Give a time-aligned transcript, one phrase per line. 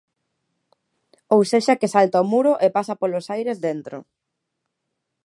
[1.33, 3.97] Ou sexa que salta o muro e pasa polos aires dentro.